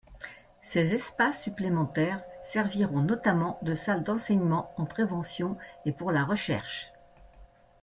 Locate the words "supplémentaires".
1.43-2.23